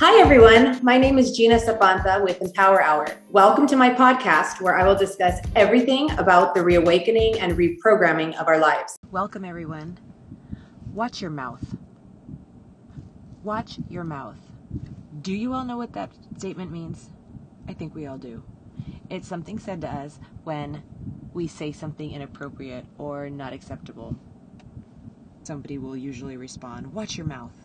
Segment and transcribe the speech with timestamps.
[0.00, 0.84] Hi, everyone.
[0.84, 3.06] My name is Gina Zapanta with Empower Hour.
[3.30, 8.48] Welcome to my podcast where I will discuss everything about the reawakening and reprogramming of
[8.48, 8.96] our lives.
[9.12, 9.98] Welcome, everyone.
[10.92, 11.76] Watch your mouth.
[13.44, 14.38] Watch your mouth.
[15.22, 17.10] Do you all know what that statement means?
[17.68, 18.42] I think we all do.
[19.10, 20.82] It's something said to us when
[21.32, 24.16] we say something inappropriate or not acceptable.
[25.44, 27.63] Somebody will usually respond, Watch your mouth.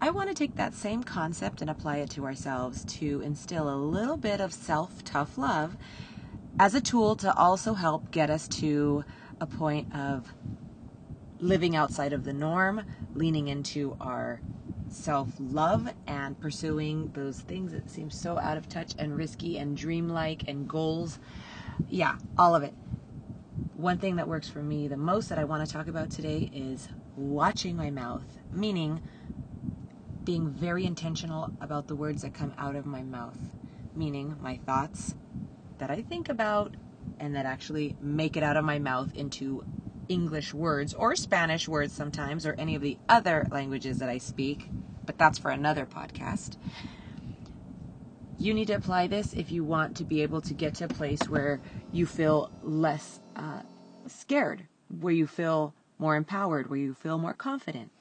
[0.00, 3.76] I want to take that same concept and apply it to ourselves to instill a
[3.76, 5.76] little bit of self tough love
[6.58, 9.04] as a tool to also help get us to
[9.40, 10.34] a point of
[11.40, 12.82] living outside of the norm,
[13.14, 14.40] leaning into our
[14.90, 19.78] self love, and pursuing those things that seem so out of touch and risky and
[19.78, 21.18] dreamlike and goals.
[21.88, 22.74] Yeah, all of it.
[23.76, 26.50] One thing that works for me the most that I want to talk about today
[26.52, 29.00] is watching my mouth, meaning
[30.26, 33.38] being very intentional about the words that come out of my mouth,
[33.94, 35.14] meaning my thoughts
[35.78, 36.74] that I think about
[37.20, 39.64] and that actually make it out of my mouth into
[40.08, 44.68] English words or Spanish words sometimes or any of the other languages that I speak,
[45.06, 46.56] but that's for another podcast.
[48.36, 50.88] You need to apply this if you want to be able to get to a
[50.88, 51.60] place where
[51.92, 53.62] you feel less uh,
[54.08, 54.66] scared,
[55.00, 57.92] where you feel more empowered, where you feel more confident.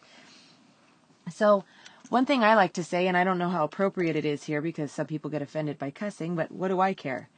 [1.31, 1.64] So,
[2.09, 4.61] one thing I like to say, and I don't know how appropriate it is here
[4.61, 7.30] because some people get offended by cussing, but what do I care?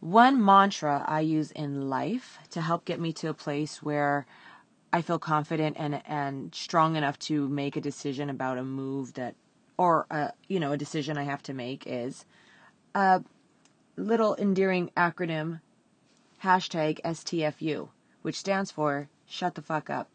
[0.00, 4.26] One mantra I use in life to help get me to a place where
[4.92, 9.34] I feel confident and and strong enough to make a decision about a move that
[9.76, 12.24] or a, you know a decision I have to make is
[12.94, 13.22] a
[13.96, 15.60] little endearing acronym
[16.42, 17.90] hashtag STFU,
[18.22, 20.08] which stands for shut the fuck up.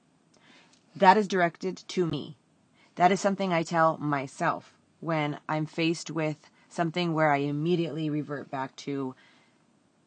[0.95, 2.37] That is directed to me.
[2.95, 8.49] That is something I tell myself when I'm faced with something where I immediately revert
[8.49, 9.15] back to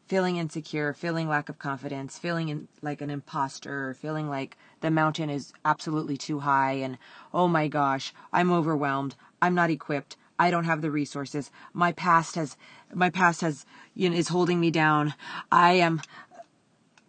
[0.07, 5.29] feeling insecure, feeling lack of confidence, feeling in, like an imposter, feeling like the mountain
[5.29, 6.97] is absolutely too high and
[7.35, 11.51] oh my gosh, I'm overwhelmed, I'm not equipped, I don't have the resources.
[11.75, 12.57] My past has
[12.95, 15.15] my past has you know is holding me down.
[15.53, 16.01] I am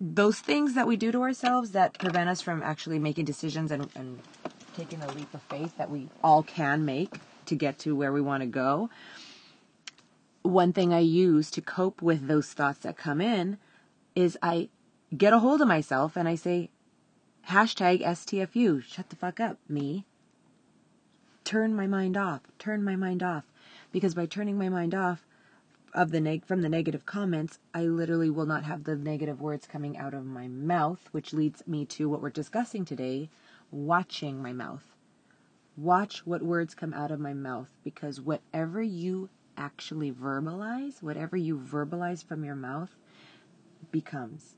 [0.02, 3.90] those things that we do to ourselves that prevent us from actually making decisions and,
[3.96, 4.20] and
[4.76, 8.22] taking a leap of faith that we all can make to get to where we
[8.22, 8.90] want to go.
[10.42, 13.58] One thing I use to cope with those thoughts that come in
[14.16, 14.70] is I
[15.16, 16.70] get a hold of myself and I say,
[17.50, 20.06] hashtag STFU, shut the fuck up, me.
[21.44, 23.46] Turn my mind off, turn my mind off.
[23.92, 25.26] Because by turning my mind off
[25.94, 29.66] of the neg- from the negative comments, I literally will not have the negative words
[29.66, 33.30] coming out of my mouth, which leads me to what we're discussing today,
[33.72, 34.84] watching my mouth.
[35.78, 41.58] Watch what words come out of my mouth because whatever you actually verbalize, whatever you
[41.58, 42.96] verbalize from your mouth
[43.92, 44.56] becomes.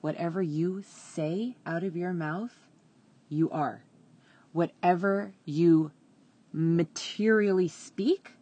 [0.00, 2.52] Whatever you say out of your mouth,
[3.28, 3.82] you are.
[4.52, 5.90] Whatever you
[6.52, 8.32] materially speak,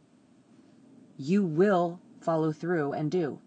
[1.16, 3.38] you will follow through and do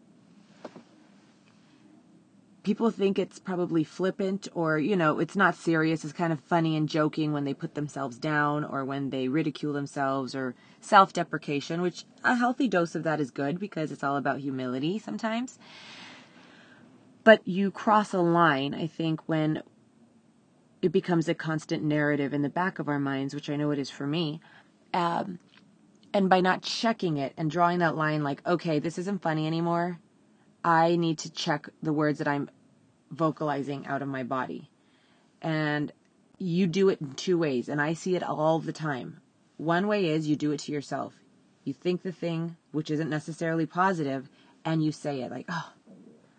[2.66, 6.04] people think it's probably flippant or, you know, it's not serious.
[6.04, 9.72] It's kind of funny and joking when they put themselves down or when they ridicule
[9.72, 14.18] themselves or self deprecation, which a healthy dose of that is good because it's all
[14.18, 15.60] about humility sometimes.
[17.24, 19.62] But you cross a line, I think, when
[20.82, 23.80] it becomes a constant narrative in the back of our minds, which I know it
[23.80, 24.42] is for me.
[24.94, 25.40] Um,
[26.14, 30.00] and by not checking it and drawing that line, like, okay, this isn't funny anymore.
[30.64, 32.50] I need to check the words that I'm
[33.12, 34.70] vocalizing out of my body.
[35.42, 35.92] And
[36.38, 39.22] you do it in two ways, and I see it all the time.
[39.58, 41.14] One way is you do it to yourself.
[41.64, 44.30] You think the thing, which isn't necessarily positive,
[44.64, 45.72] and you say it like, oh,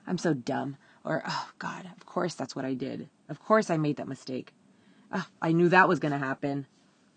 [0.06, 0.76] I'm so dumb.
[1.04, 3.08] Or, oh, God, of course that's what I did.
[3.28, 4.52] Of course I made that mistake.
[5.12, 6.66] Oh, I knew that was going to happen.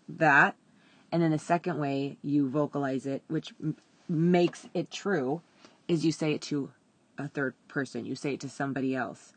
[0.08, 0.56] That.
[1.12, 3.76] And then the second way you vocalize it, which m-
[4.08, 5.42] makes it true,
[5.88, 6.70] is you say it to
[7.18, 8.06] a third person.
[8.06, 9.32] You say it to somebody else.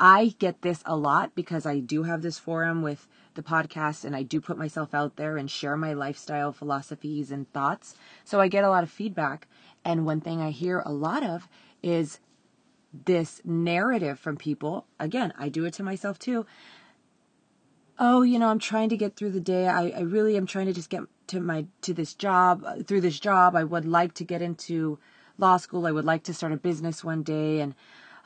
[0.00, 4.16] I get this a lot because I do have this forum with the podcast and
[4.16, 7.94] I do put myself out there and share my lifestyle philosophies and thoughts.
[8.24, 9.46] So I get a lot of feedback.
[9.84, 11.48] And one thing I hear a lot of
[11.82, 12.18] is
[13.04, 14.86] this narrative from people.
[14.98, 16.46] Again, I do it to myself too.
[17.98, 19.68] Oh, you know, I'm trying to get through the day.
[19.68, 23.02] I, I really am trying to just get to my to this job uh, through
[23.02, 23.54] this job.
[23.54, 24.98] I would like to get into
[25.36, 25.86] law school.
[25.86, 27.74] I would like to start a business one day and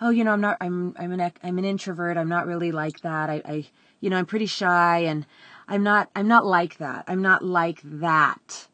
[0.05, 2.19] oh, you know, I'm not, I'm, I'm an, I'm an introvert.
[2.19, 3.31] I'm not really like that.
[3.31, 3.67] I, I,
[4.01, 5.25] you know, I'm pretty shy and
[5.67, 7.05] I'm not, I'm not like that.
[7.09, 8.69] I'm not like that.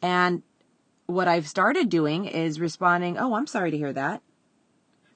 [0.00, 0.42] And
[1.04, 4.22] what I've started doing is responding, Oh, I'm sorry to hear that.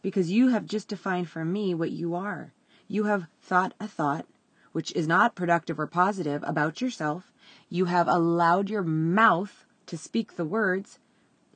[0.02, 2.52] Because you have just defined for me what you are.
[2.86, 4.26] You have thought a thought,
[4.72, 7.32] which is not productive or positive about yourself.
[7.70, 10.98] You have allowed your mouth to speak the words,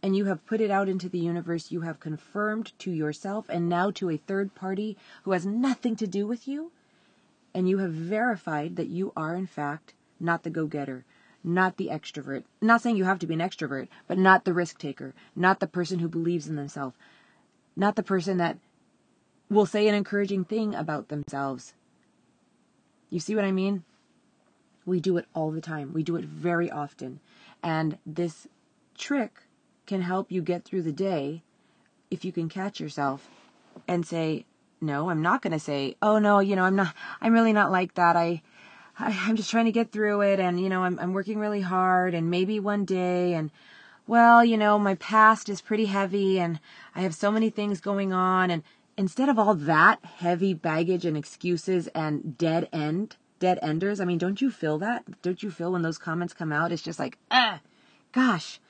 [0.02, 1.70] and you have put it out into the universe.
[1.70, 6.06] You have confirmed to yourself and now to a third party who has nothing to
[6.06, 6.72] do with you.
[7.54, 11.04] And you have verified that you are, in fact, not the go getter,
[11.42, 12.44] not the extrovert.
[12.60, 15.66] Not saying you have to be an extrovert, but not the risk taker, not the
[15.66, 16.96] person who believes in themselves,
[17.74, 18.58] not the person that
[19.48, 21.72] will say an encouraging thing about themselves.
[23.08, 23.84] You see what I mean?
[24.84, 25.92] We do it all the time.
[25.92, 27.20] We do it very often.
[27.62, 28.46] And this
[28.96, 29.45] trick
[29.86, 31.42] can help you get through the day
[32.10, 33.28] if you can catch yourself
[33.86, 34.44] and say,
[34.80, 37.70] no, I'm not going to say, oh no, you know, I'm not, I'm really not
[37.70, 38.16] like that.
[38.16, 38.42] I,
[38.98, 41.60] I, am just trying to get through it and, you know, I'm, I'm working really
[41.60, 43.50] hard and maybe one day and,
[44.06, 46.60] well, you know, my past is pretty heavy and
[46.94, 48.50] I have so many things going on.
[48.50, 48.62] And
[48.96, 54.18] instead of all that heavy baggage and excuses and dead end, dead enders, I mean,
[54.18, 55.22] don't you feel that?
[55.22, 56.72] Don't you feel when those comments come out?
[56.72, 57.60] It's just like, ah,
[58.12, 58.60] gosh,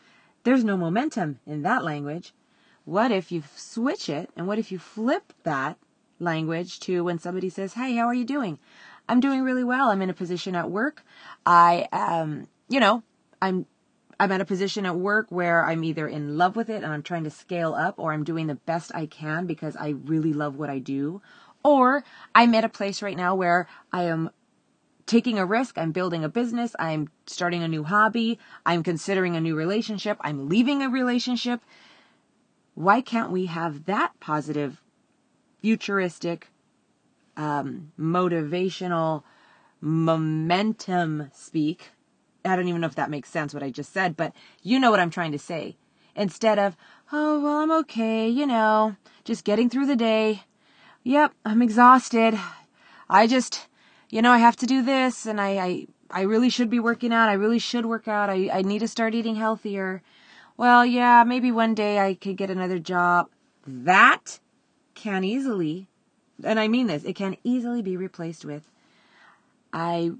[0.46, 2.32] there's no momentum in that language.
[2.84, 5.76] What if you switch it and what if you flip that
[6.20, 8.60] language to when somebody says, Hey, how are you doing?
[9.08, 9.90] I'm doing really well.
[9.90, 11.02] I'm in a position at work.
[11.44, 13.02] I am, you know,
[13.42, 13.66] I'm
[14.20, 17.02] I'm at a position at work where I'm either in love with it and I'm
[17.02, 20.56] trying to scale up or I'm doing the best I can because I really love
[20.56, 21.20] what I do.
[21.64, 22.04] Or
[22.36, 24.30] I'm at a place right now where I am
[25.06, 25.78] taking a risk.
[25.78, 26.74] I'm building a business.
[26.78, 28.38] I'm starting a new hobby.
[28.64, 30.18] I'm considering a new relationship.
[30.20, 31.60] I'm leaving a relationship.
[32.74, 34.82] Why can't we have that positive,
[35.62, 36.48] futuristic,
[37.36, 39.22] um, motivational
[39.80, 41.90] momentum speak.
[42.44, 44.32] I don't even know if that makes sense what I just said, but
[44.62, 45.76] you know what I'm trying to say.
[46.14, 46.76] Instead of,
[47.12, 50.44] oh, well, I'm okay, you know, just getting through the day.
[51.04, 52.38] Yep, I'm exhausted.
[53.08, 53.68] I just,
[54.10, 57.12] you know, I have to do this and I, I, I really should be working
[57.12, 57.28] out.
[57.28, 58.30] I really should work out.
[58.30, 60.02] I, I need to start eating healthier.
[60.56, 63.28] Well, yeah, maybe one day I could get another job.
[63.66, 64.38] That
[64.94, 65.88] can easily
[66.44, 68.70] and I mean this, it can easily be replaced with
[69.72, 70.12] I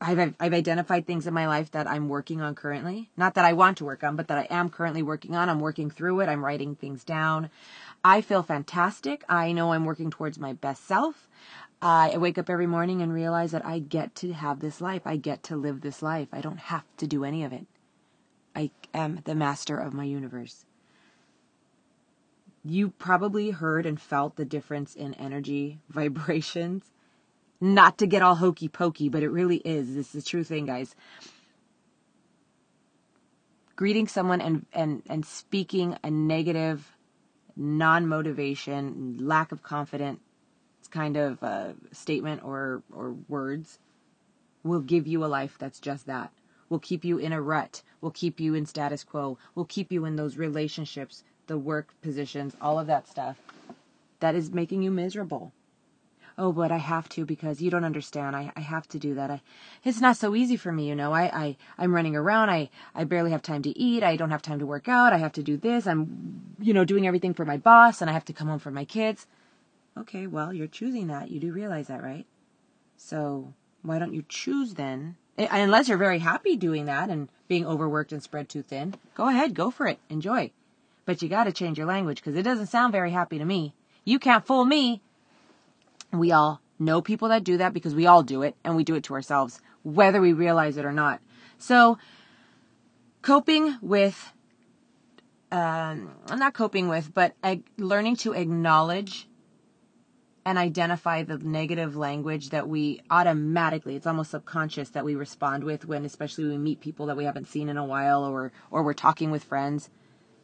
[0.00, 3.10] I've I've identified things in my life that I'm working on currently.
[3.16, 5.48] Not that I want to work on, but that I am currently working on.
[5.48, 6.28] I'm working through it.
[6.28, 7.50] I'm writing things down.
[8.04, 9.24] I feel fantastic.
[9.28, 11.28] I know I'm working towards my best self.
[11.80, 15.02] I wake up every morning and realize that I get to have this life.
[15.04, 16.28] I get to live this life.
[16.32, 17.66] I don't have to do any of it.
[18.56, 20.64] I am the master of my universe
[22.64, 26.84] you probably heard and felt the difference in energy vibrations.
[27.60, 29.94] Not to get all hokey pokey, but it really is.
[29.94, 30.94] This is the true thing, guys.
[33.74, 36.92] Greeting someone and, and, and speaking a negative,
[37.56, 40.20] non motivation, lack of confidence
[40.90, 43.78] kind of uh, statement or, or words
[44.62, 46.32] will give you a life that's just that.
[46.68, 47.82] Will keep you in a rut.
[48.00, 49.38] Will keep you in status quo.
[49.54, 53.38] Will keep you in those relationships the work positions, all of that stuff
[54.20, 55.52] that is making you miserable.
[56.36, 58.36] Oh, but I have to because you don't understand.
[58.36, 59.28] I, I have to do that.
[59.28, 59.40] I,
[59.84, 61.12] it's not so easy for me, you know.
[61.12, 62.50] I, I, I'm running around.
[62.50, 64.04] I, I barely have time to eat.
[64.04, 65.12] I don't have time to work out.
[65.12, 65.88] I have to do this.
[65.88, 68.70] I'm, you know, doing everything for my boss and I have to come home for
[68.70, 69.26] my kids.
[70.00, 71.30] Okay, well, you're choosing that.
[71.30, 72.26] You do realize that, right?
[72.96, 73.52] So
[73.82, 75.16] why don't you choose then?
[75.36, 79.54] Unless you're very happy doing that and being overworked and spread too thin, go ahead,
[79.54, 79.98] go for it.
[80.08, 80.50] Enjoy.
[81.04, 83.74] But you got to change your language because it doesn't sound very happy to me.
[84.04, 85.00] You can't fool me.
[86.12, 88.94] We all know people that do that because we all do it and we do
[88.94, 91.20] it to ourselves, whether we realize it or not.
[91.58, 91.98] So,
[93.22, 94.32] coping with,
[95.50, 99.27] um, I'm not coping with, but ag- learning to acknowledge
[100.48, 105.84] and identify the negative language that we automatically it's almost subconscious that we respond with
[105.84, 108.94] when especially we meet people that we haven't seen in a while or or we're
[108.94, 109.90] talking with friends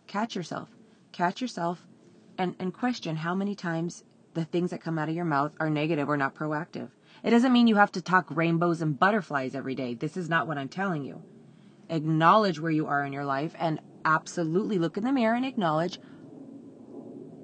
[0.07, 0.69] catch yourself.
[1.13, 1.87] Catch yourself
[2.39, 5.71] and, and question how many times the things that come out of your mouth are
[5.71, 6.91] negative or not proactive.
[7.23, 9.95] It doesn't mean you have to talk rainbows and butterflies every day.
[9.95, 11.23] This is not what I'm telling you.
[11.89, 15.99] Acknowledge where you are in your life and absolutely look in the mirror and acknowledge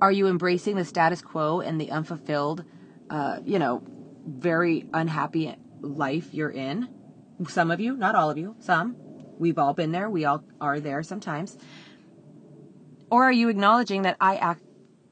[0.00, 2.64] are you embracing the status quo and the unfulfilled,
[3.10, 3.82] uh, you know,
[4.26, 6.88] very unhappy life you're in?
[7.48, 8.96] Some of you, not all of you, some.
[9.38, 10.10] We've all been there.
[10.10, 11.56] We all are there sometimes.
[13.10, 14.62] Or are you acknowledging that I act,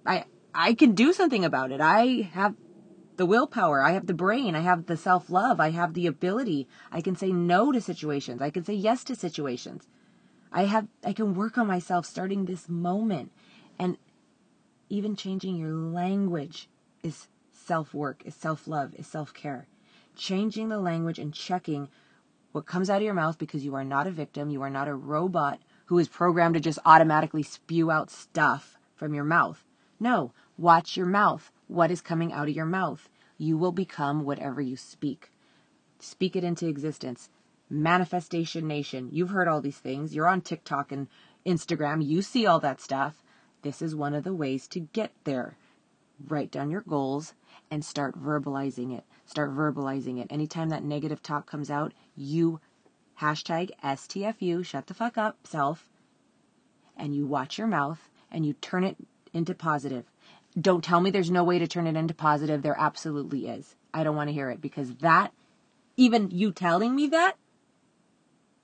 [0.06, 1.80] I, I can do something about it.
[1.80, 2.54] I have
[3.16, 3.82] the willpower.
[3.82, 4.54] I have the brain.
[4.54, 5.60] I have the self love.
[5.60, 6.68] I have the ability.
[6.92, 8.40] I can say no to situations.
[8.40, 9.88] I can say yes to situations.
[10.52, 13.32] I have I can work on myself starting this moment
[13.78, 13.98] and
[14.88, 16.68] even changing your language
[17.02, 19.66] is self-work, is self-love, is self-care.
[20.16, 21.88] Changing the language and checking
[22.52, 24.88] what comes out of your mouth because you are not a victim, you are not
[24.88, 29.64] a robot who is programmed to just automatically spew out stuff from your mouth.
[30.00, 31.50] No, watch your mouth.
[31.66, 33.08] What is coming out of your mouth?
[33.36, 35.30] You will become whatever you speak.
[35.98, 37.28] Speak it into existence.
[37.70, 39.10] Manifestation Nation.
[39.12, 40.14] You've heard all these things.
[40.14, 41.08] You're on TikTok and
[41.46, 42.04] Instagram.
[42.04, 43.22] You see all that stuff.
[43.62, 45.56] This is one of the ways to get there.
[46.26, 47.34] Write down your goals
[47.70, 49.04] and start verbalizing it.
[49.26, 50.28] Start verbalizing it.
[50.30, 52.60] Anytime that negative talk comes out, you
[53.20, 55.90] hashtag STFU, shut the fuck up, self,
[56.96, 58.96] and you watch your mouth and you turn it
[59.32, 60.04] into positive.
[60.58, 62.62] Don't tell me there's no way to turn it into positive.
[62.62, 63.76] There absolutely is.
[63.92, 65.32] I don't want to hear it because that,
[65.96, 67.36] even you telling me that,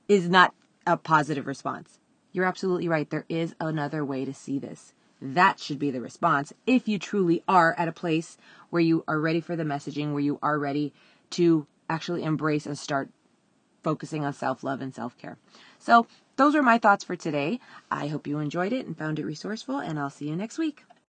[0.09, 0.55] is not
[0.87, 1.99] a positive response.
[2.35, 3.09] You're absolutely right.
[3.09, 4.93] There is another way to see this.
[5.23, 8.37] That should be the response if you truly are at a place
[8.71, 10.93] where you are ready for the messaging, where you are ready
[11.31, 13.09] to actually embrace and start
[13.85, 15.39] focusing on self love and self care.
[15.79, 17.61] So, those are my thoughts for today.
[17.89, 20.85] I hope you enjoyed it and found it resourceful, and I'll see you next week.